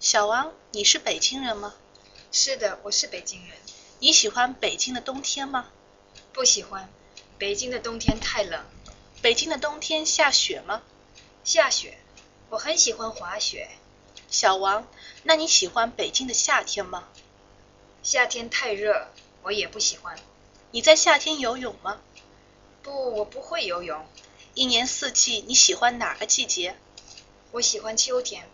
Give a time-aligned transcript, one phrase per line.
[0.00, 1.74] 小王，你是北京人吗？
[2.32, 3.54] 是的，我是北京人。
[3.98, 5.68] 你喜欢北京的冬天吗？
[6.32, 6.88] 不喜欢，
[7.36, 8.64] 北京的冬天太冷。
[9.20, 10.80] 北京的冬天下雪吗？
[11.44, 11.98] 下雪，
[12.48, 13.68] 我很喜欢滑雪。
[14.30, 14.88] 小王，
[15.24, 17.06] 那你喜欢北京的夏天吗？
[18.02, 19.08] 夏天太热，
[19.42, 20.18] 我也不喜欢。
[20.70, 22.00] 你在夏天游泳吗？
[22.82, 24.06] 不，我不会游泳。
[24.54, 26.74] 一年四季，你喜欢哪个季节？
[27.50, 28.48] 我喜欢秋天。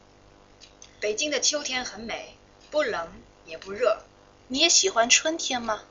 [1.07, 2.37] 北京的秋天很美，
[2.69, 3.09] 不冷
[3.45, 4.03] 也不热。
[4.49, 5.85] 你也喜欢春天吗？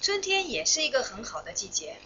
[0.00, 1.96] 春天也是一个很好的季节。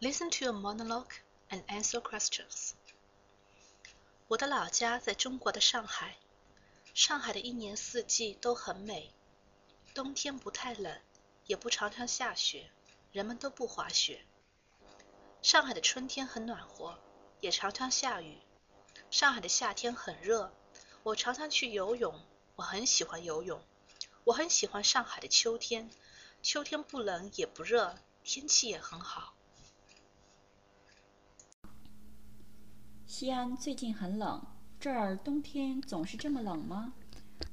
[0.00, 1.10] Listen to a monologue
[1.50, 2.70] and answer questions.
[4.28, 6.16] 我的老家在中国的上海，
[6.94, 9.12] 上海的一年四季都很美，
[9.92, 10.98] 冬天不太冷，
[11.44, 12.70] 也不常常下雪，
[13.12, 14.24] 人们都不滑雪。
[15.42, 16.98] 上海的春天很暖和，
[17.42, 18.38] 也常常下雨。
[19.10, 20.52] 上海的夏天很热，
[21.02, 22.14] 我常常去游泳，
[22.54, 23.60] 我很喜欢游泳。
[24.22, 25.90] 我很喜欢上海的秋天，
[26.40, 29.34] 秋天不冷也不热，天气也很好。
[33.08, 34.46] 西安最近很冷，
[34.78, 36.94] 这儿冬天总是这么冷吗？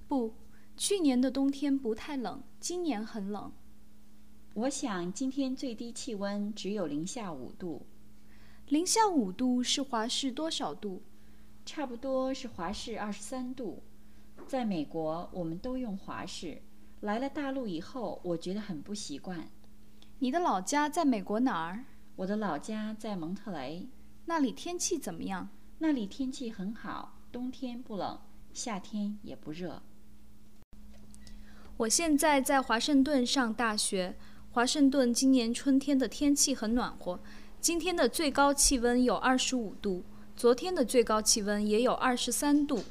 [0.08, 0.36] 不，
[0.78, 3.52] 去年的冬天不太冷，今年很冷。
[4.54, 7.88] 我想今天最低气温只有零下五度。
[8.70, 11.02] 零下五度是华氏多少度？
[11.66, 13.82] 差不多是华氏二十三度。
[14.46, 16.62] 在美国，我们都用华氏。
[17.00, 19.50] 来了大陆以后，我觉得很不习惯。
[20.20, 21.86] 你的老家在美国哪儿？
[22.16, 23.90] 我的老家在蒙特雷。
[24.26, 25.50] 那里天气怎么样？
[25.80, 28.22] 那里天气很好，冬天不冷，
[28.54, 29.82] 夏天也不热。
[31.78, 34.16] 我现在在华盛顿上大学。
[34.52, 37.20] 华盛顿今年春天的天气很暖和，
[37.62, 40.04] 今天的最高气温有二十五度，
[40.36, 42.86] 昨天的最高气温也有二十三度，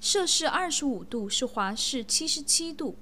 [0.00, 2.96] 摄氏二十五度是华氏七十七度。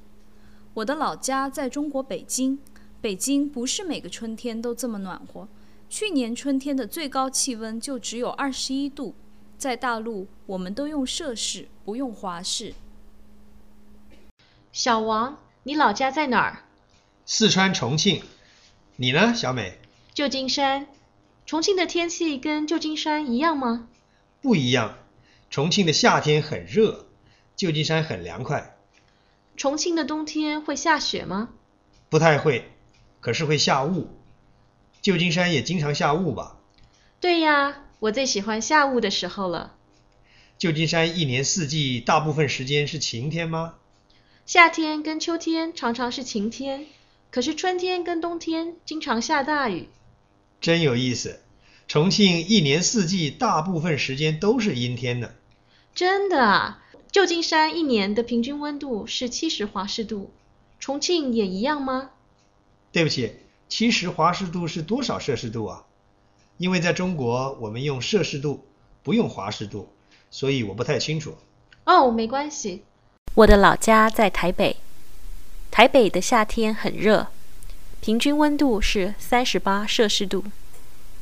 [0.74, 2.58] 我的老家在中国北京，
[3.00, 5.48] 北京不是每个春天都这么暖和，
[5.88, 9.14] 去年春天的最高气温就只有二十一度。
[9.56, 12.74] 在大陆，我们都用摄氏，不用华氏。
[14.70, 16.64] 小王，你老家在哪儿？
[17.24, 18.22] 四川重庆。
[18.96, 19.78] 你呢，小美？
[20.12, 20.86] 旧金山。
[21.46, 23.88] 重庆的天气跟旧金山一样吗？
[24.42, 24.98] 不一样。
[25.48, 27.06] 重庆的夏天很热，
[27.54, 28.76] 旧金山很凉快。
[29.56, 31.50] 重庆的冬天会下雪吗？
[32.08, 32.72] 不太会，
[33.20, 34.08] 可是会下雾。
[35.00, 36.56] 旧金山也经常下雾吧？
[37.20, 37.82] 对呀。
[37.98, 39.74] 我最喜欢下雾的时候了。
[40.58, 43.76] 旧金山一年四季大部分时间是晴天吗？
[44.44, 46.86] 夏天跟秋天常常是晴天，
[47.30, 49.88] 可是春天跟冬天经常下大雨。
[50.60, 51.40] 真有意思，
[51.86, 55.34] 重庆一年四季大部分时间都是阴天的。
[55.94, 56.82] 真的啊？
[57.12, 60.32] 旧金山一年的平均温度是七十华氏度，
[60.78, 62.10] 重庆也一样吗？
[62.92, 63.32] 对不起，
[63.68, 65.84] 七十华氏度是多少摄氏度啊？
[66.58, 68.66] 因为在中国，我们用摄氏度，
[69.02, 69.88] 不用华氏度，
[70.30, 71.36] 所以我不太清楚。
[71.84, 72.82] 哦，没关系。
[73.34, 74.76] 我的老家在台北，
[75.70, 77.28] 台北的夏天很热，
[78.06, 80.44] 平均温度是三十八摄氏度，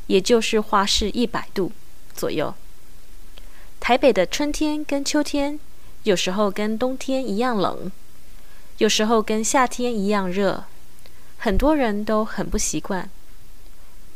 [0.07, 1.73] 也就是华氏一百度
[2.15, 2.55] 左右。
[3.81, 5.59] 台北的春天跟秋天，
[6.03, 7.91] 有时候跟冬天一样冷，
[8.77, 10.65] 有时候跟夏天一样热，
[11.39, 13.09] 很多人都很不习惯。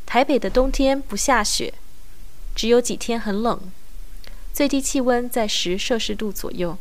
[0.04, 1.72] 台北的冬天不下雪，
[2.54, 3.58] 只有几天很冷，
[4.52, 6.76] 最低气温在十摄氏度左右。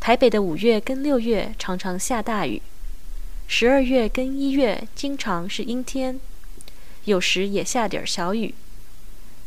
[0.00, 2.60] 台北的五月跟六月常常下大雨，
[3.46, 6.18] 十二月跟一月经常是阴天，
[7.04, 8.54] 有时也下点小雨。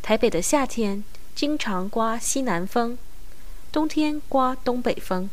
[0.02, 2.98] 台北的夏天经常刮西南风，
[3.72, 5.30] 冬天刮东北风。